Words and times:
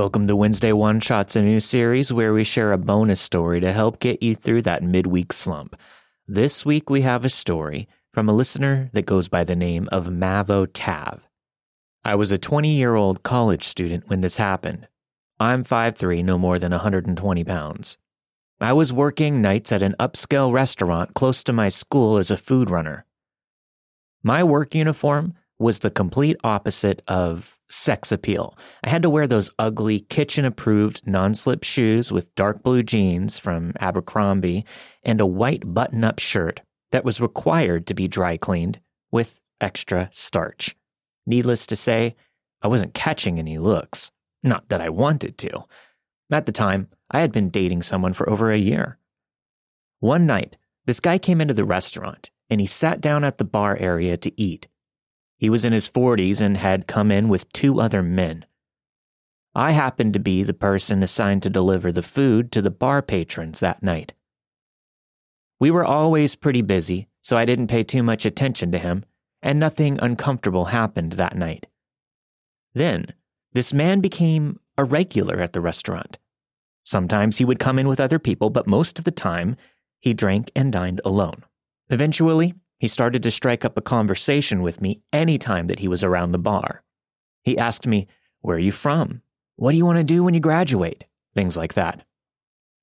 Welcome 0.00 0.28
to 0.28 0.34
Wednesday 0.34 0.72
One 0.72 0.98
Shots, 0.98 1.36
a 1.36 1.42
new 1.42 1.60
series 1.60 2.10
where 2.10 2.32
we 2.32 2.42
share 2.42 2.72
a 2.72 2.78
bonus 2.78 3.20
story 3.20 3.60
to 3.60 3.70
help 3.70 4.00
get 4.00 4.22
you 4.22 4.34
through 4.34 4.62
that 4.62 4.82
midweek 4.82 5.30
slump. 5.30 5.76
This 6.26 6.64
week 6.64 6.88
we 6.88 7.02
have 7.02 7.22
a 7.22 7.28
story 7.28 7.86
from 8.14 8.26
a 8.26 8.32
listener 8.32 8.88
that 8.94 9.04
goes 9.04 9.28
by 9.28 9.44
the 9.44 9.54
name 9.54 9.90
of 9.92 10.10
Mav-o-Tav. 10.10 11.28
I 12.02 12.14
was 12.14 12.32
a 12.32 12.38
20 12.38 12.70
year 12.70 12.94
old 12.94 13.22
college 13.22 13.62
student 13.64 14.08
when 14.08 14.22
this 14.22 14.38
happened. 14.38 14.88
I'm 15.38 15.64
5'3, 15.64 16.24
no 16.24 16.38
more 16.38 16.58
than 16.58 16.72
120 16.72 17.44
pounds. 17.44 17.98
I 18.58 18.72
was 18.72 18.94
working 18.94 19.42
nights 19.42 19.70
at 19.70 19.82
an 19.82 19.96
upscale 20.00 20.50
restaurant 20.50 21.12
close 21.12 21.44
to 21.44 21.52
my 21.52 21.68
school 21.68 22.16
as 22.16 22.30
a 22.30 22.38
food 22.38 22.70
runner. 22.70 23.04
My 24.22 24.42
work 24.42 24.74
uniform 24.74 25.34
was 25.60 25.80
the 25.80 25.90
complete 25.90 26.36
opposite 26.42 27.02
of 27.06 27.60
sex 27.68 28.10
appeal. 28.10 28.56
I 28.82 28.88
had 28.88 29.02
to 29.02 29.10
wear 29.10 29.26
those 29.26 29.50
ugly 29.58 30.00
kitchen 30.00 30.44
approved 30.44 31.06
non 31.06 31.34
slip 31.34 31.62
shoes 31.62 32.10
with 32.10 32.34
dark 32.34 32.62
blue 32.62 32.82
jeans 32.82 33.38
from 33.38 33.74
Abercrombie 33.78 34.64
and 35.02 35.20
a 35.20 35.26
white 35.26 35.74
button 35.74 36.02
up 36.02 36.18
shirt 36.18 36.62
that 36.92 37.04
was 37.04 37.20
required 37.20 37.86
to 37.86 37.94
be 37.94 38.08
dry 38.08 38.36
cleaned 38.36 38.80
with 39.12 39.40
extra 39.60 40.08
starch. 40.12 40.74
Needless 41.26 41.66
to 41.66 41.76
say, 41.76 42.16
I 42.62 42.68
wasn't 42.68 42.94
catching 42.94 43.38
any 43.38 43.58
looks. 43.58 44.10
Not 44.42 44.68
that 44.70 44.80
I 44.80 44.88
wanted 44.88 45.36
to. 45.38 45.64
At 46.32 46.46
the 46.46 46.52
time, 46.52 46.88
I 47.10 47.20
had 47.20 47.32
been 47.32 47.50
dating 47.50 47.82
someone 47.82 48.14
for 48.14 48.28
over 48.28 48.50
a 48.50 48.58
year. 48.58 48.98
One 49.98 50.26
night, 50.26 50.56
this 50.86 51.00
guy 51.00 51.18
came 51.18 51.40
into 51.40 51.54
the 51.54 51.64
restaurant 51.64 52.30
and 52.48 52.60
he 52.60 52.66
sat 52.66 53.00
down 53.00 53.24
at 53.24 53.38
the 53.38 53.44
bar 53.44 53.76
area 53.76 54.16
to 54.16 54.40
eat. 54.40 54.66
He 55.40 55.48
was 55.48 55.64
in 55.64 55.72
his 55.72 55.88
40s 55.88 56.42
and 56.42 56.58
had 56.58 56.86
come 56.86 57.10
in 57.10 57.30
with 57.30 57.50
two 57.54 57.80
other 57.80 58.02
men. 58.02 58.44
I 59.54 59.70
happened 59.70 60.12
to 60.12 60.20
be 60.20 60.42
the 60.42 60.52
person 60.52 61.02
assigned 61.02 61.42
to 61.44 61.50
deliver 61.50 61.90
the 61.90 62.02
food 62.02 62.52
to 62.52 62.60
the 62.60 62.70
bar 62.70 63.00
patrons 63.00 63.58
that 63.60 63.82
night. 63.82 64.12
We 65.58 65.70
were 65.70 65.84
always 65.84 66.36
pretty 66.36 66.60
busy, 66.60 67.08
so 67.22 67.38
I 67.38 67.46
didn't 67.46 67.68
pay 67.68 67.82
too 67.82 68.02
much 68.02 68.26
attention 68.26 68.70
to 68.72 68.78
him, 68.78 69.02
and 69.40 69.58
nothing 69.58 69.98
uncomfortable 70.02 70.66
happened 70.66 71.12
that 71.12 71.34
night. 71.34 71.66
Then, 72.74 73.06
this 73.54 73.72
man 73.72 74.00
became 74.00 74.60
a 74.76 74.84
regular 74.84 75.40
at 75.40 75.54
the 75.54 75.62
restaurant. 75.62 76.18
Sometimes 76.84 77.38
he 77.38 77.46
would 77.46 77.58
come 77.58 77.78
in 77.78 77.88
with 77.88 77.98
other 77.98 78.18
people, 78.18 78.50
but 78.50 78.66
most 78.66 78.98
of 78.98 79.06
the 79.06 79.10
time, 79.10 79.56
he 80.00 80.12
drank 80.12 80.50
and 80.54 80.70
dined 80.70 81.00
alone. 81.02 81.44
Eventually, 81.88 82.52
he 82.80 82.88
started 82.88 83.22
to 83.22 83.30
strike 83.30 83.64
up 83.64 83.76
a 83.76 83.82
conversation 83.82 84.62
with 84.62 84.80
me 84.80 85.02
any 85.12 85.36
time 85.36 85.66
that 85.66 85.80
he 85.80 85.86
was 85.86 86.02
around 86.02 86.32
the 86.32 86.38
bar. 86.38 86.82
He 87.42 87.58
asked 87.58 87.86
me, 87.86 88.08
Where 88.40 88.56
are 88.56 88.58
you 88.58 88.72
from? 88.72 89.20
What 89.56 89.72
do 89.72 89.76
you 89.76 89.84
want 89.84 89.98
to 89.98 90.04
do 90.04 90.24
when 90.24 90.32
you 90.32 90.40
graduate? 90.40 91.04
Things 91.34 91.58
like 91.58 91.74
that. 91.74 92.06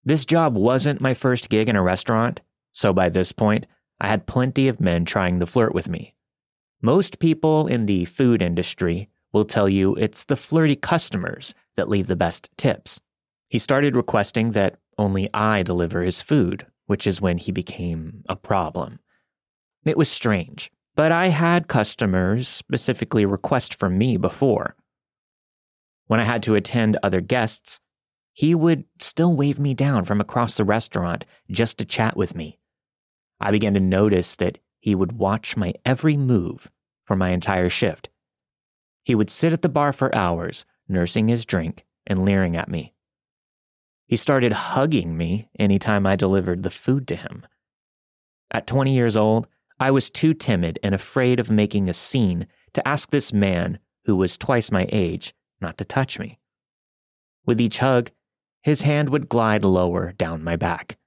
This 0.05 0.23
job 0.23 0.55
wasn't 0.55 1.01
my 1.01 1.15
first 1.15 1.49
gig 1.49 1.67
in 1.67 1.75
a 1.75 1.81
restaurant, 1.81 2.41
so 2.71 2.93
by 2.93 3.09
this 3.09 3.31
point, 3.31 3.65
I 3.99 4.07
had 4.07 4.27
plenty 4.27 4.67
of 4.67 4.79
men 4.79 5.03
trying 5.03 5.39
to 5.39 5.47
flirt 5.47 5.73
with 5.73 5.89
me. 5.89 6.13
Most 6.79 7.17
people 7.17 7.65
in 7.65 7.87
the 7.87 8.05
food 8.05 8.39
industry 8.39 9.09
will 9.33 9.45
tell 9.45 9.67
you 9.67 9.95
it's 9.95 10.23
the 10.23 10.35
flirty 10.35 10.75
customers 10.75 11.55
that 11.75 11.89
leave 11.89 12.05
the 12.05 12.15
best 12.15 12.51
tips. 12.55 13.01
He 13.49 13.57
started 13.57 13.95
requesting 13.95 14.51
that 14.51 14.77
only 14.99 15.27
I 15.33 15.63
deliver 15.63 16.03
his 16.03 16.21
food, 16.21 16.67
which 16.85 17.07
is 17.07 17.19
when 17.19 17.39
he 17.39 17.51
became 17.51 18.23
a 18.29 18.35
problem. 18.35 18.99
It 19.87 19.97
was 19.97 20.09
strange, 20.09 20.69
but 20.95 21.11
I 21.11 21.27
had 21.27 21.67
customers 21.67 22.47
specifically 22.47 23.25
request 23.25 23.73
from 23.73 23.97
me 23.97 24.17
before. 24.17 24.75
When 26.07 26.19
I 26.19 26.23
had 26.23 26.43
to 26.43 26.55
attend 26.55 26.97
other 27.01 27.21
guests, 27.21 27.79
he 28.33 28.53
would 28.53 28.85
still 28.99 29.35
wave 29.35 29.59
me 29.59 29.73
down 29.73 30.05
from 30.05 30.21
across 30.21 30.57
the 30.57 30.63
restaurant 30.63 31.25
just 31.49 31.77
to 31.77 31.85
chat 31.85 32.17
with 32.17 32.35
me. 32.35 32.59
I 33.39 33.51
began 33.51 33.73
to 33.75 33.79
notice 33.79 34.35
that 34.35 34.59
he 34.79 34.93
would 34.93 35.13
watch 35.13 35.57
my 35.57 35.73
every 35.85 36.17
move 36.17 36.71
for 37.05 37.15
my 37.15 37.29
entire 37.29 37.69
shift. 37.69 38.09
He 39.03 39.15
would 39.15 39.29
sit 39.29 39.53
at 39.53 39.61
the 39.61 39.69
bar 39.69 39.93
for 39.93 40.13
hours, 40.13 40.65
nursing 40.87 41.29
his 41.29 41.45
drink 41.45 41.85
and 42.05 42.25
leering 42.25 42.55
at 42.55 42.69
me. 42.69 42.93
He 44.05 44.15
started 44.15 44.51
hugging 44.51 45.17
me 45.17 45.49
anytime 45.57 46.05
I 46.05 46.15
delivered 46.15 46.63
the 46.63 46.69
food 46.69 47.07
to 47.07 47.15
him. 47.15 47.45
At 48.51 48.67
20 48.67 48.93
years 48.93 49.17
old, 49.17 49.47
I 49.79 49.91
was 49.91 50.09
too 50.09 50.33
timid 50.33 50.79
and 50.81 50.95
afraid 50.95 51.39
of 51.39 51.51
making 51.51 51.89
a 51.89 51.93
scene 51.93 52.47
to 52.73 52.87
ask 52.87 53.09
this 53.09 53.31
man, 53.31 53.79
who 54.05 54.15
was 54.15 54.37
twice 54.37 54.71
my 54.71 54.87
age, 54.91 55.33
not 55.61 55.77
to 55.77 55.85
touch 55.85 56.17
me. 56.17 56.39
With 57.45 57.61
each 57.61 57.79
hug, 57.79 58.11
his 58.61 58.81
hand 58.81 59.09
would 59.09 59.29
glide 59.29 59.63
lower 59.63 60.13
down 60.13 60.43
my 60.43 60.55
back. 60.55 60.97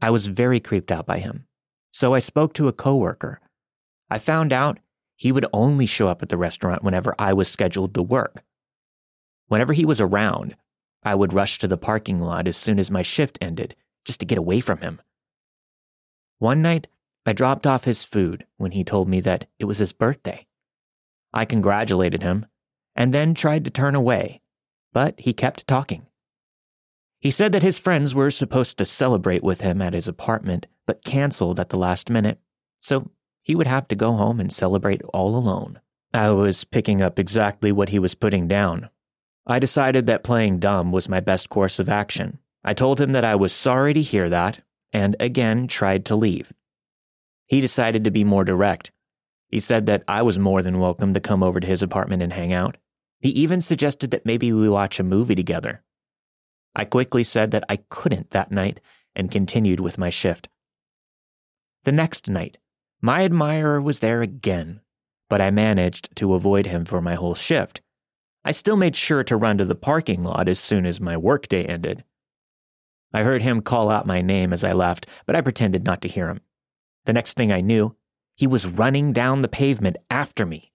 I 0.00 0.10
was 0.10 0.26
very 0.26 0.60
creeped 0.60 0.90
out 0.90 1.06
by 1.06 1.18
him, 1.18 1.46
so 1.92 2.14
I 2.14 2.18
spoke 2.18 2.54
to 2.54 2.68
a 2.68 2.72
coworker. 2.72 3.40
I 4.10 4.18
found 4.18 4.52
out 4.52 4.78
he 5.16 5.32
would 5.32 5.46
only 5.52 5.86
show 5.86 6.08
up 6.08 6.22
at 6.22 6.28
the 6.28 6.36
restaurant 6.36 6.84
whenever 6.84 7.14
I 7.18 7.32
was 7.32 7.48
scheduled 7.48 7.94
to 7.94 8.02
work. 8.02 8.44
Whenever 9.48 9.72
he 9.72 9.84
was 9.84 10.00
around, 10.00 10.56
I 11.02 11.14
would 11.14 11.32
rush 11.32 11.58
to 11.58 11.68
the 11.68 11.78
parking 11.78 12.20
lot 12.20 12.48
as 12.48 12.56
soon 12.56 12.78
as 12.78 12.90
my 12.90 13.02
shift 13.02 13.38
ended 13.40 13.74
just 14.04 14.20
to 14.20 14.26
get 14.26 14.38
away 14.38 14.60
from 14.60 14.78
him. 14.78 15.00
One 16.38 16.62
night, 16.62 16.88
I 17.26 17.32
dropped 17.32 17.66
off 17.66 17.84
his 17.84 18.04
food 18.04 18.46
when 18.56 18.70
he 18.70 18.84
told 18.84 19.08
me 19.08 19.20
that 19.20 19.46
it 19.58 19.64
was 19.64 19.78
his 19.78 19.92
birthday. 19.92 20.46
I 21.34 21.44
congratulated 21.44 22.22
him 22.22 22.46
and 22.94 23.12
then 23.12 23.34
tried 23.34 23.64
to 23.64 23.70
turn 23.70 23.96
away, 23.96 24.40
but 24.92 25.16
he 25.18 25.32
kept 25.34 25.66
talking. 25.66 26.06
He 27.20 27.32
said 27.32 27.50
that 27.52 27.64
his 27.64 27.80
friends 27.80 28.14
were 28.14 28.30
supposed 28.30 28.78
to 28.78 28.86
celebrate 28.86 29.42
with 29.42 29.60
him 29.60 29.82
at 29.82 29.92
his 29.92 30.06
apartment, 30.06 30.66
but 30.86 31.04
canceled 31.04 31.58
at 31.58 31.70
the 31.70 31.76
last 31.76 32.10
minute, 32.10 32.38
so 32.78 33.10
he 33.42 33.56
would 33.56 33.66
have 33.66 33.88
to 33.88 33.96
go 33.96 34.12
home 34.12 34.38
and 34.38 34.52
celebrate 34.52 35.02
all 35.12 35.36
alone. 35.36 35.80
I 36.14 36.30
was 36.30 36.62
picking 36.64 37.02
up 37.02 37.18
exactly 37.18 37.72
what 37.72 37.88
he 37.88 37.98
was 37.98 38.14
putting 38.14 38.46
down. 38.46 38.88
I 39.46 39.58
decided 39.58 40.06
that 40.06 40.24
playing 40.24 40.60
dumb 40.60 40.92
was 40.92 41.08
my 41.08 41.20
best 41.20 41.48
course 41.48 41.80
of 41.80 41.88
action. 41.88 42.38
I 42.64 42.74
told 42.74 43.00
him 43.00 43.12
that 43.12 43.24
I 43.24 43.34
was 43.34 43.52
sorry 43.52 43.94
to 43.94 44.02
hear 44.02 44.28
that, 44.28 44.60
and 44.92 45.16
again 45.18 45.66
tried 45.66 46.04
to 46.06 46.16
leave. 46.16 46.52
He 47.46 47.60
decided 47.60 48.04
to 48.04 48.10
be 48.10 48.24
more 48.24 48.44
direct. 48.44 48.92
He 49.48 49.60
said 49.60 49.86
that 49.86 50.02
I 50.08 50.22
was 50.22 50.38
more 50.38 50.62
than 50.62 50.80
welcome 50.80 51.14
to 51.14 51.20
come 51.20 51.42
over 51.42 51.60
to 51.60 51.66
his 51.66 51.82
apartment 51.82 52.22
and 52.22 52.32
hang 52.32 52.52
out. 52.52 52.76
He 53.20 53.30
even 53.30 53.60
suggested 53.60 54.10
that 54.10 54.26
maybe 54.26 54.52
we 54.52 54.68
watch 54.68 54.98
a 54.98 55.04
movie 55.04 55.34
together. 55.34 55.82
I 56.74 56.84
quickly 56.84 57.24
said 57.24 57.52
that 57.52 57.64
I 57.68 57.78
couldn't 57.88 58.30
that 58.30 58.50
night 58.50 58.80
and 59.14 59.30
continued 59.30 59.80
with 59.80 59.96
my 59.96 60.10
shift. 60.10 60.48
The 61.84 61.92
next 61.92 62.28
night, 62.28 62.58
my 63.00 63.24
admirer 63.24 63.80
was 63.80 64.00
there 64.00 64.20
again, 64.20 64.80
but 65.30 65.40
I 65.40 65.50
managed 65.50 66.14
to 66.16 66.34
avoid 66.34 66.66
him 66.66 66.84
for 66.84 67.00
my 67.00 67.14
whole 67.14 67.34
shift. 67.34 67.80
I 68.44 68.50
still 68.50 68.76
made 68.76 68.94
sure 68.96 69.24
to 69.24 69.36
run 69.36 69.58
to 69.58 69.64
the 69.64 69.74
parking 69.74 70.22
lot 70.22 70.48
as 70.48 70.58
soon 70.58 70.84
as 70.84 71.00
my 71.00 71.16
workday 71.16 71.64
ended. 71.64 72.04
I 73.12 73.22
heard 73.22 73.42
him 73.42 73.62
call 73.62 73.90
out 73.90 74.06
my 74.06 74.20
name 74.20 74.52
as 74.52 74.64
I 74.64 74.72
left, 74.72 75.06
but 75.24 75.34
I 75.34 75.40
pretended 75.40 75.84
not 75.84 76.02
to 76.02 76.08
hear 76.08 76.28
him. 76.28 76.40
The 77.06 77.12
next 77.12 77.34
thing 77.34 77.52
I 77.52 77.60
knew, 77.60 77.96
he 78.36 78.46
was 78.46 78.66
running 78.66 79.12
down 79.12 79.42
the 79.42 79.48
pavement 79.48 79.96
after 80.10 80.44
me. 80.44 80.72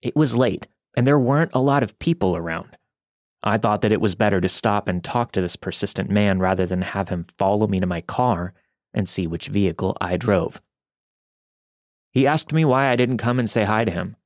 It 0.00 0.16
was 0.16 0.36
late, 0.36 0.68
and 0.96 1.06
there 1.06 1.18
weren't 1.18 1.50
a 1.52 1.60
lot 1.60 1.82
of 1.82 1.98
people 1.98 2.36
around. 2.36 2.76
I 3.42 3.58
thought 3.58 3.80
that 3.82 3.92
it 3.92 4.00
was 4.00 4.14
better 4.14 4.40
to 4.40 4.48
stop 4.48 4.88
and 4.88 5.04
talk 5.04 5.32
to 5.32 5.40
this 5.40 5.56
persistent 5.56 6.10
man 6.10 6.38
rather 6.38 6.64
than 6.64 6.82
have 6.82 7.10
him 7.10 7.26
follow 7.36 7.66
me 7.66 7.80
to 7.80 7.86
my 7.86 8.00
car 8.00 8.54
and 8.94 9.08
see 9.08 9.26
which 9.26 9.48
vehicle 9.48 9.96
I 10.00 10.16
drove. 10.16 10.62
He 12.10 12.26
asked 12.26 12.52
me 12.52 12.64
why 12.64 12.86
I 12.86 12.96
didn't 12.96 13.18
come 13.18 13.38
and 13.38 13.50
say 13.50 13.64
hi 13.64 13.84
to 13.84 13.92
him. 13.92 14.16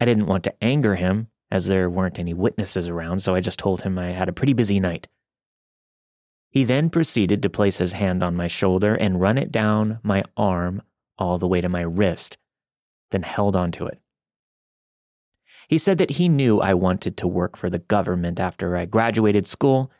I 0.00 0.04
didn't 0.04 0.26
want 0.26 0.44
to 0.44 0.64
anger 0.64 0.96
him, 0.96 1.28
as 1.50 1.68
there 1.68 1.88
weren't 1.88 2.18
any 2.18 2.34
witnesses 2.34 2.88
around, 2.88 3.20
so 3.20 3.34
I 3.34 3.40
just 3.40 3.58
told 3.58 3.82
him 3.82 3.98
I 3.98 4.10
had 4.10 4.28
a 4.28 4.32
pretty 4.32 4.54
busy 4.54 4.80
night. 4.80 5.08
He 6.56 6.64
then 6.64 6.88
proceeded 6.88 7.42
to 7.42 7.50
place 7.50 7.76
his 7.76 7.92
hand 7.92 8.24
on 8.24 8.34
my 8.34 8.46
shoulder 8.46 8.94
and 8.94 9.20
run 9.20 9.36
it 9.36 9.52
down 9.52 9.98
my 10.02 10.24
arm 10.38 10.80
all 11.18 11.36
the 11.36 11.46
way 11.46 11.60
to 11.60 11.68
my 11.68 11.82
wrist, 11.82 12.38
then 13.10 13.24
held 13.24 13.54
onto 13.54 13.84
it. 13.84 14.00
He 15.68 15.76
said 15.76 15.98
that 15.98 16.12
he 16.12 16.30
knew 16.30 16.62
I 16.62 16.72
wanted 16.72 17.18
to 17.18 17.28
work 17.28 17.58
for 17.58 17.68
the 17.68 17.80
government 17.80 18.40
after 18.40 18.74
I 18.74 18.86
graduated 18.86 19.44
school, 19.44 19.92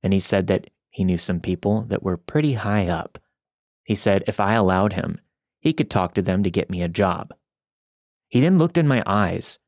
and 0.00 0.12
he 0.12 0.20
said 0.20 0.46
that 0.46 0.70
he 0.90 1.02
knew 1.02 1.18
some 1.18 1.40
people 1.40 1.82
that 1.88 2.04
were 2.04 2.16
pretty 2.16 2.52
high 2.52 2.86
up. 2.86 3.18
He 3.82 3.96
said 3.96 4.22
if 4.28 4.38
I 4.38 4.52
allowed 4.52 4.92
him, 4.92 5.20
he 5.58 5.72
could 5.72 5.90
talk 5.90 6.14
to 6.14 6.22
them 6.22 6.44
to 6.44 6.50
get 6.52 6.70
me 6.70 6.82
a 6.82 6.88
job. 6.88 7.34
He 8.28 8.40
then 8.40 8.58
looked 8.58 8.78
in 8.78 8.86
my 8.86 9.02
eyes 9.06 9.58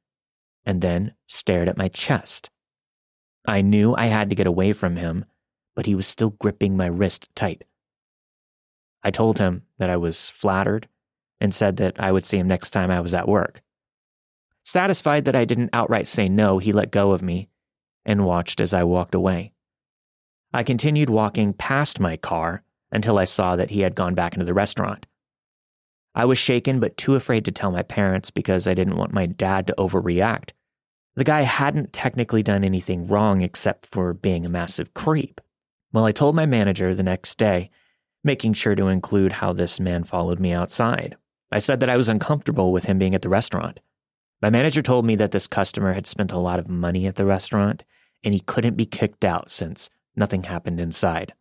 and 0.64 0.82
then 0.82 1.14
stared 1.26 1.69
at 1.69 1.76
my 1.76 1.88
chest. 1.88 2.49
I 3.44 3.61
knew 3.61 3.96
I 3.96 4.06
had 4.06 4.31
to 4.31 4.37
get 4.37 4.46
away 4.46 4.73
from 4.73 4.94
him 4.94 5.25
but 5.78 5.86
he 5.86 5.94
was 5.94 6.08
still 6.08 6.30
gripping 6.30 6.76
my 6.76 6.86
wrist 6.86 7.28
tight. 7.36 7.62
I 9.04 9.12
told 9.12 9.38
him 9.38 9.62
that 9.78 9.88
I 9.88 9.96
was 9.96 10.28
flattered 10.28 10.88
and 11.40 11.54
said 11.54 11.76
that 11.76 11.94
I 12.00 12.10
would 12.10 12.25
see 12.25 12.36
him 12.36 12.48
next 12.48 12.70
time 12.70 12.90
I 12.90 13.00
was 13.00 13.14
at 13.14 13.28
work. 13.28 13.62
Satisfied 14.64 15.25
that 15.25 15.36
I 15.36 15.44
didn't 15.44 15.70
outright 15.72 16.08
say 16.08 16.28
no, 16.28 16.58
he 16.58 16.72
let 16.72 16.90
go 16.90 17.12
of 17.12 17.22
me 17.22 17.48
and 18.04 18.26
watched 18.26 18.60
as 18.60 18.75
I 18.75 18.82
walked 18.82 19.14
away. 19.14 19.52
I 20.52 20.64
continued 20.64 21.10
walking 21.10 21.52
past 21.52 22.00
my 22.00 22.16
car 22.16 22.64
until 22.90 23.16
I 23.16 23.25
saw 23.25 23.54
that 23.54 23.70
he 23.70 23.82
had 23.82 23.94
gone 23.94 24.16
back 24.16 24.34
into 24.34 24.46
the 24.46 24.54
restaurant. 24.54 25.06
I 26.12 26.25
was 26.25 26.38
shaken 26.38 26.80
but 26.80 26.96
too 26.96 27.14
afraid 27.14 27.44
to 27.44 27.52
tell 27.52 27.70
my 27.70 27.84
parents 27.84 28.32
because 28.32 28.66
I 28.66 28.75
didn't 28.75 28.96
want 28.96 29.12
my 29.14 29.26
dad 29.26 29.69
to 29.69 29.76
overreact. 29.78 30.50
The 31.14 31.22
guy 31.22 31.42
hadn't 31.42 31.92
technically 31.92 32.42
done 32.42 32.64
anything 32.64 33.06
wrong 33.06 33.42
except 33.42 33.86
for 33.86 34.12
being 34.12 34.44
a 34.44 34.48
massive 34.48 34.92
creep. 34.92 35.40
Well, 35.93 36.05
I 36.05 36.12
told 36.12 36.35
my 36.35 36.46
manager 36.46 36.94
the 36.94 37.02
next 37.02 37.38
day, 37.38 37.70
making 38.23 38.52
sure 38.52 38.75
to 38.75 38.88
include 38.88 39.35
how 39.35 39.52
this 39.52 39.81
man 39.81 40.05
followed 40.05 40.38
me 40.38 40.52
outside. 40.52 41.17
I 41.50 41.58
said 41.58 41.81
that 41.81 41.88
I 41.88 41.96
was 41.96 42.08
uncomfortable 42.08 42.73
with 42.73 42.85
him 42.85 42.99
being 42.99 43.14
at 43.14 43.23
the 43.23 43.29
restaurant. 43.29 43.81
My 44.43 44.50
manager 44.50 44.82
told 44.82 45.05
me 45.05 45.17
that 45.17 45.32
this 45.32 45.46
customer 45.46 45.94
had 45.94 46.06
spent 46.06 46.31
a 46.31 46.38
lot 46.38 46.58
of 46.58 46.69
money 46.69 47.06
at 47.06 47.17
the 47.17 47.25
restaurant 47.25 47.85
and 48.23 48.35
he 48.35 48.40
couldn't 48.40 48.76
be 48.76 48.87
kicked 48.87 49.25
out 49.25 49.50
since 49.50 49.88
nothing 50.14 50.44
happened 50.44 50.81
inside. 50.81 51.32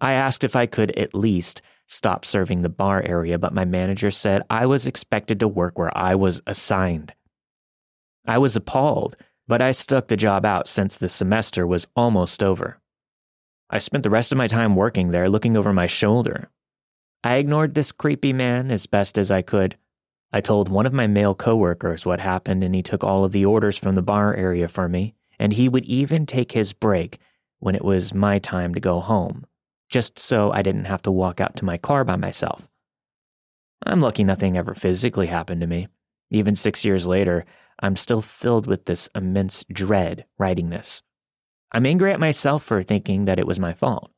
I 0.00 0.12
asked 0.12 0.44
if 0.44 0.56
I 0.56 0.66
could 0.66 0.92
at 0.92 1.14
least 1.14 1.60
stop 1.86 2.24
serving 2.24 2.62
the 2.62 2.68
bar 2.68 3.02
area, 3.02 3.38
but 3.38 3.52
my 3.52 3.64
manager 3.64 4.10
said 4.10 4.42
I 4.48 4.66
was 4.66 4.86
expected 4.86 5.40
to 5.40 5.48
work 5.48 5.78
where 5.78 5.96
I 5.96 6.14
was 6.14 6.40
assigned. 6.46 7.14
I 8.26 8.38
was 8.38 8.56
appalled, 8.56 9.16
but 9.46 9.60
I 9.60 9.72
stuck 9.72 10.08
the 10.08 10.16
job 10.16 10.44
out 10.44 10.68
since 10.68 10.96
the 10.96 11.08
semester 11.08 11.66
was 11.66 11.86
almost 11.96 12.42
over. 12.42 12.80
I 13.70 13.78
spent 13.78 14.02
the 14.02 14.10
rest 14.10 14.32
of 14.32 14.38
my 14.38 14.46
time 14.46 14.76
working 14.76 15.10
there 15.10 15.28
looking 15.28 15.56
over 15.56 15.72
my 15.72 15.86
shoulder. 15.86 16.50
I 17.22 17.36
ignored 17.36 17.74
this 17.74 17.92
creepy 17.92 18.32
man 18.32 18.70
as 18.70 18.86
best 18.86 19.18
as 19.18 19.30
I 19.30 19.42
could. 19.42 19.76
I 20.32 20.40
told 20.40 20.68
one 20.68 20.86
of 20.86 20.92
my 20.92 21.06
male 21.06 21.34
coworkers 21.34 22.06
what 22.06 22.20
happened 22.20 22.64
and 22.64 22.74
he 22.74 22.82
took 22.82 23.04
all 23.04 23.24
of 23.24 23.32
the 23.32 23.44
orders 23.44 23.76
from 23.76 23.94
the 23.94 24.02
bar 24.02 24.34
area 24.34 24.68
for 24.68 24.88
me, 24.88 25.14
and 25.38 25.52
he 25.52 25.68
would 25.68 25.84
even 25.84 26.26
take 26.26 26.52
his 26.52 26.72
break 26.72 27.18
when 27.58 27.74
it 27.74 27.84
was 27.84 28.14
my 28.14 28.38
time 28.38 28.74
to 28.74 28.80
go 28.80 29.00
home, 29.00 29.46
just 29.90 30.18
so 30.18 30.52
I 30.52 30.62
didn't 30.62 30.84
have 30.84 31.02
to 31.02 31.10
walk 31.10 31.40
out 31.40 31.56
to 31.56 31.64
my 31.64 31.76
car 31.76 32.04
by 32.04 32.16
myself. 32.16 32.68
I'm 33.84 34.00
lucky 34.00 34.24
nothing 34.24 34.56
ever 34.56 34.74
physically 34.74 35.26
happened 35.26 35.60
to 35.60 35.66
me. 35.66 35.88
Even 36.30 36.54
six 36.54 36.84
years 36.84 37.06
later, 37.06 37.44
I'm 37.80 37.96
still 37.96 38.22
filled 38.22 38.66
with 38.66 38.86
this 38.86 39.08
immense 39.14 39.64
dread 39.72 40.26
writing 40.38 40.70
this. 40.70 41.02
I'm 41.72 41.86
angry 41.86 42.12
at 42.12 42.20
myself 42.20 42.62
for 42.62 42.82
thinking 42.82 43.26
that 43.26 43.38
it 43.38 43.46
was 43.46 43.60
my 43.60 43.74
fault. 43.74 44.10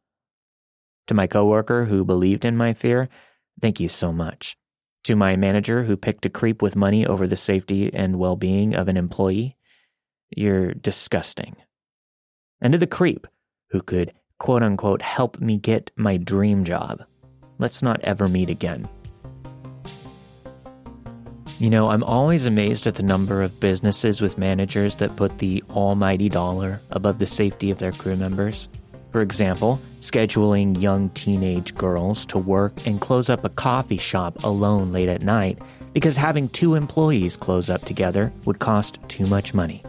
To 1.08 1.14
my 1.14 1.26
coworker 1.26 1.86
who 1.86 2.04
believed 2.04 2.44
in 2.44 2.56
my 2.56 2.72
fear, 2.72 3.08
thank 3.60 3.80
you 3.80 3.88
so 3.88 4.12
much. 4.12 4.56
To 5.04 5.16
my 5.16 5.34
manager 5.34 5.84
who 5.84 5.96
picked 5.96 6.26
a 6.26 6.30
creep 6.30 6.62
with 6.62 6.76
money 6.76 7.04
over 7.04 7.26
the 7.26 7.36
safety 7.36 7.92
and 7.92 8.18
well 8.18 8.36
being 8.36 8.74
of 8.74 8.86
an 8.86 8.96
employee, 8.96 9.56
you're 10.30 10.74
disgusting. 10.74 11.56
And 12.60 12.72
to 12.72 12.78
the 12.78 12.86
creep 12.86 13.26
who 13.70 13.82
could 13.82 14.12
quote 14.38 14.62
unquote 14.62 15.02
help 15.02 15.40
me 15.40 15.56
get 15.56 15.90
my 15.96 16.16
dream 16.16 16.64
job, 16.64 17.02
let's 17.58 17.82
not 17.82 18.00
ever 18.02 18.28
meet 18.28 18.50
again. 18.50 18.88
You 21.60 21.68
know, 21.68 21.90
I'm 21.90 22.02
always 22.02 22.46
amazed 22.46 22.86
at 22.86 22.94
the 22.94 23.02
number 23.02 23.42
of 23.42 23.60
businesses 23.60 24.22
with 24.22 24.38
managers 24.38 24.96
that 24.96 25.14
put 25.16 25.40
the 25.40 25.62
almighty 25.68 26.30
dollar 26.30 26.80
above 26.88 27.18
the 27.18 27.26
safety 27.26 27.70
of 27.70 27.76
their 27.76 27.92
crew 27.92 28.16
members. 28.16 28.66
For 29.12 29.20
example, 29.20 29.78
scheduling 29.98 30.80
young 30.80 31.10
teenage 31.10 31.74
girls 31.74 32.24
to 32.26 32.38
work 32.38 32.86
and 32.86 32.98
close 32.98 33.28
up 33.28 33.44
a 33.44 33.50
coffee 33.50 33.98
shop 33.98 34.42
alone 34.42 34.90
late 34.90 35.10
at 35.10 35.20
night 35.20 35.58
because 35.92 36.16
having 36.16 36.48
two 36.48 36.76
employees 36.76 37.36
close 37.36 37.68
up 37.68 37.84
together 37.84 38.32
would 38.46 38.58
cost 38.58 38.98
too 39.08 39.26
much 39.26 39.52
money. 39.52 39.82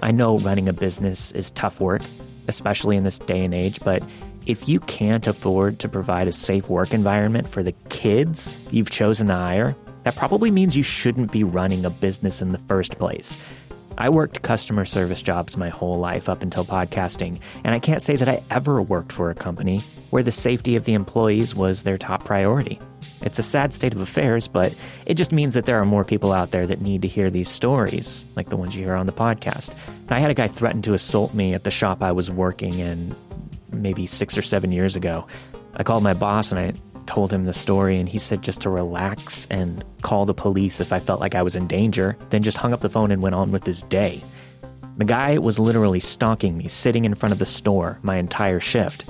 I 0.00 0.12
know 0.12 0.38
running 0.38 0.66
a 0.66 0.72
business 0.72 1.30
is 1.32 1.50
tough 1.50 1.78
work, 1.78 2.00
especially 2.48 2.96
in 2.96 3.04
this 3.04 3.18
day 3.18 3.44
and 3.44 3.52
age, 3.52 3.80
but 3.84 4.02
if 4.46 4.66
you 4.66 4.80
can't 4.80 5.26
afford 5.26 5.78
to 5.80 5.90
provide 5.90 6.26
a 6.26 6.32
safe 6.32 6.70
work 6.70 6.94
environment 6.94 7.48
for 7.48 7.62
the 7.62 7.72
kids 7.90 8.50
you've 8.70 8.88
chosen 8.88 9.26
to 9.26 9.34
hire, 9.34 9.76
that 10.04 10.16
probably 10.16 10.50
means 10.50 10.76
you 10.76 10.82
shouldn't 10.82 11.32
be 11.32 11.44
running 11.44 11.84
a 11.84 11.90
business 11.90 12.42
in 12.42 12.52
the 12.52 12.58
first 12.58 12.98
place. 12.98 13.36
I 13.98 14.08
worked 14.08 14.42
customer 14.42 14.84
service 14.84 15.22
jobs 15.22 15.56
my 15.56 15.68
whole 15.68 15.98
life 15.98 16.28
up 16.28 16.42
until 16.42 16.64
podcasting, 16.64 17.40
and 17.62 17.74
I 17.74 17.78
can't 17.78 18.00
say 18.00 18.16
that 18.16 18.28
I 18.28 18.42
ever 18.50 18.80
worked 18.80 19.12
for 19.12 19.30
a 19.30 19.34
company 19.34 19.82
where 20.10 20.22
the 20.22 20.32
safety 20.32 20.76
of 20.76 20.84
the 20.84 20.94
employees 20.94 21.54
was 21.54 21.82
their 21.82 21.98
top 21.98 22.24
priority. 22.24 22.80
It's 23.20 23.38
a 23.38 23.42
sad 23.42 23.72
state 23.74 23.94
of 23.94 24.00
affairs, 24.00 24.48
but 24.48 24.74
it 25.06 25.14
just 25.14 25.32
means 25.32 25.54
that 25.54 25.66
there 25.66 25.78
are 25.80 25.84
more 25.84 26.04
people 26.04 26.32
out 26.32 26.50
there 26.50 26.66
that 26.66 26.80
need 26.80 27.02
to 27.02 27.08
hear 27.08 27.30
these 27.30 27.48
stories, 27.48 28.26
like 28.34 28.48
the 28.48 28.56
ones 28.56 28.76
you 28.76 28.84
hear 28.84 28.94
on 28.94 29.06
the 29.06 29.12
podcast. 29.12 29.74
I 30.08 30.18
had 30.18 30.30
a 30.30 30.34
guy 30.34 30.48
threaten 30.48 30.82
to 30.82 30.94
assault 30.94 31.34
me 31.34 31.54
at 31.54 31.64
the 31.64 31.70
shop 31.70 32.02
I 32.02 32.12
was 32.12 32.30
working 32.30 32.78
in 32.78 33.14
maybe 33.70 34.06
six 34.06 34.36
or 34.36 34.42
seven 34.42 34.72
years 34.72 34.96
ago. 34.96 35.26
I 35.74 35.82
called 35.82 36.02
my 36.02 36.14
boss 36.14 36.50
and 36.50 36.58
I 36.58 36.74
told 37.12 37.30
him 37.30 37.44
the 37.44 37.52
story, 37.52 37.98
and 37.98 38.08
he 38.08 38.16
said 38.16 38.40
just 38.40 38.62
to 38.62 38.70
relax 38.70 39.46
and 39.50 39.84
call 40.00 40.24
the 40.24 40.32
police 40.32 40.80
if 40.80 40.94
I 40.94 40.98
felt 40.98 41.20
like 41.20 41.34
I 41.34 41.42
was 41.42 41.54
in 41.54 41.66
danger, 41.66 42.16
then 42.30 42.42
just 42.42 42.56
hung 42.56 42.72
up 42.72 42.80
the 42.80 42.88
phone 42.88 43.10
and 43.10 43.20
went 43.20 43.34
on 43.34 43.52
with 43.52 43.66
his 43.66 43.82
day. 43.82 44.22
The 44.96 45.04
guy 45.04 45.36
was 45.36 45.58
literally 45.58 46.00
stalking 46.00 46.56
me, 46.56 46.68
sitting 46.68 47.04
in 47.04 47.14
front 47.14 47.34
of 47.34 47.38
the 47.38 47.44
store 47.44 47.98
my 48.00 48.16
entire 48.16 48.60
shift. 48.60 49.04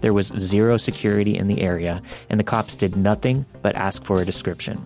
There 0.00 0.12
was 0.12 0.32
zero 0.36 0.76
security 0.76 1.38
in 1.38 1.46
the 1.46 1.60
area, 1.60 2.02
and 2.28 2.40
the 2.40 2.44
cops 2.44 2.74
did 2.74 2.96
nothing 2.96 3.46
but 3.62 3.76
ask 3.76 4.02
for 4.02 4.20
a 4.20 4.26
description. 4.26 4.84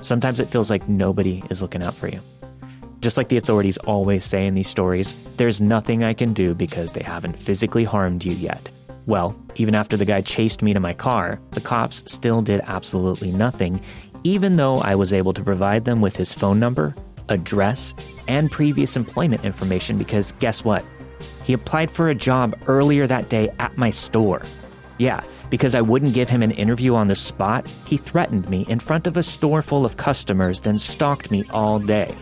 Sometimes 0.00 0.38
it 0.38 0.50
feels 0.50 0.70
like 0.70 0.88
nobody 0.88 1.42
is 1.50 1.62
looking 1.62 1.82
out 1.82 1.96
for 1.96 2.06
you. 2.06 2.20
Just 3.00 3.16
like 3.16 3.28
the 3.28 3.38
authorities 3.38 3.78
always 3.78 4.24
say 4.24 4.46
in 4.46 4.54
these 4.54 4.68
stories, 4.68 5.16
there's 5.36 5.60
nothing 5.60 6.04
I 6.04 6.14
can 6.14 6.32
do 6.32 6.54
because 6.54 6.92
they 6.92 7.02
haven't 7.02 7.36
physically 7.36 7.82
harmed 7.82 8.24
you 8.24 8.34
yet. 8.34 8.70
Well, 9.08 9.34
even 9.54 9.74
after 9.74 9.96
the 9.96 10.04
guy 10.04 10.20
chased 10.20 10.62
me 10.62 10.74
to 10.74 10.80
my 10.80 10.92
car, 10.92 11.40
the 11.52 11.62
cops 11.62 12.04
still 12.04 12.42
did 12.42 12.60
absolutely 12.64 13.32
nothing, 13.32 13.80
even 14.22 14.56
though 14.56 14.80
I 14.80 14.96
was 14.96 15.14
able 15.14 15.32
to 15.32 15.42
provide 15.42 15.86
them 15.86 16.02
with 16.02 16.14
his 16.14 16.34
phone 16.34 16.60
number, 16.60 16.94
address, 17.30 17.94
and 18.28 18.52
previous 18.52 18.98
employment 18.98 19.46
information 19.46 19.96
because 19.96 20.32
guess 20.40 20.62
what? 20.62 20.84
He 21.42 21.54
applied 21.54 21.90
for 21.90 22.10
a 22.10 22.14
job 22.14 22.54
earlier 22.66 23.06
that 23.06 23.30
day 23.30 23.48
at 23.58 23.78
my 23.78 23.88
store. 23.88 24.42
Yeah, 24.98 25.22
because 25.48 25.74
I 25.74 25.80
wouldn't 25.80 26.12
give 26.12 26.28
him 26.28 26.42
an 26.42 26.50
interview 26.50 26.94
on 26.94 27.08
the 27.08 27.14
spot, 27.14 27.66
he 27.86 27.96
threatened 27.96 28.46
me 28.50 28.66
in 28.68 28.78
front 28.78 29.06
of 29.06 29.16
a 29.16 29.22
store 29.22 29.62
full 29.62 29.86
of 29.86 29.96
customers, 29.96 30.60
then 30.60 30.76
stalked 30.76 31.30
me 31.30 31.44
all 31.48 31.78
day. 31.78 32.14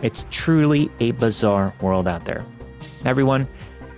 It's 0.00 0.24
truly 0.30 0.90
a 0.98 1.10
bizarre 1.10 1.74
world 1.82 2.08
out 2.08 2.24
there. 2.24 2.42
Everyone, 3.04 3.46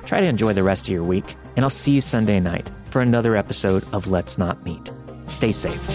try 0.04 0.18
to 0.18 0.26
enjoy 0.26 0.52
the 0.52 0.64
rest 0.64 0.88
of 0.88 0.92
your 0.92 1.04
week 1.04 1.36
and 1.58 1.64
I'll 1.64 1.70
see 1.70 1.90
you 1.90 2.00
Sunday 2.00 2.38
night 2.38 2.70
for 2.90 3.02
another 3.02 3.34
episode 3.34 3.84
of 3.92 4.06
Let's 4.06 4.38
Not 4.38 4.64
Meet. 4.64 4.92
Stay 5.26 5.50
safe. 5.50 5.88